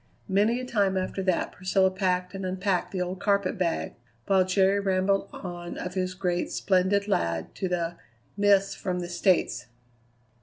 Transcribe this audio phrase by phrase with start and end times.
[0.27, 3.93] Many a time after that Priscilla packed and unpacked the old carpet bag,
[4.25, 7.97] while Jerry rambled on of his great and splendid lad to the
[8.35, 9.67] "Miss from the States."